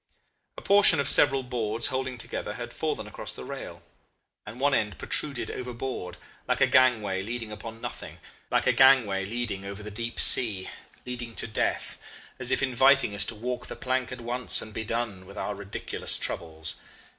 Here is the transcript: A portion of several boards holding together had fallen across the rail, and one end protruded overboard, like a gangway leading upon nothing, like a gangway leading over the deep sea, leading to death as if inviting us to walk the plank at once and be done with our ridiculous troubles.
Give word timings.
A 0.57 0.63
portion 0.63 0.99
of 0.99 1.07
several 1.07 1.43
boards 1.43 1.89
holding 1.93 2.17
together 2.17 2.53
had 2.55 2.73
fallen 2.73 3.05
across 3.05 3.33
the 3.33 3.43
rail, 3.45 3.83
and 4.47 4.59
one 4.59 4.73
end 4.73 4.97
protruded 4.97 5.51
overboard, 5.51 6.17
like 6.47 6.59
a 6.59 6.65
gangway 6.65 7.21
leading 7.21 7.51
upon 7.51 7.81
nothing, 7.81 8.17
like 8.49 8.65
a 8.65 8.71
gangway 8.73 9.25
leading 9.25 9.63
over 9.63 9.83
the 9.83 9.91
deep 9.91 10.19
sea, 10.19 10.67
leading 11.05 11.35
to 11.35 11.45
death 11.45 12.01
as 12.39 12.49
if 12.49 12.63
inviting 12.63 13.13
us 13.13 13.27
to 13.27 13.35
walk 13.35 13.67
the 13.67 13.75
plank 13.75 14.11
at 14.11 14.21
once 14.21 14.59
and 14.59 14.73
be 14.73 14.83
done 14.83 15.23
with 15.27 15.37
our 15.37 15.53
ridiculous 15.53 16.17
troubles. 16.17 16.77